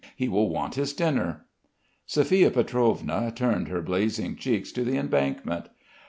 He 0.15 0.27
will 0.27 0.49
want 0.49 0.73
his 0.73 0.93
dinner." 0.93 1.45
Sophia 2.07 2.49
Pietrovna 2.49 3.31
turned 3.35 3.67
her 3.67 3.83
blazing 3.83 4.35
cheeks 4.35 4.71
to 4.71 4.83
the 4.83 4.97
embankment. 4.97 5.67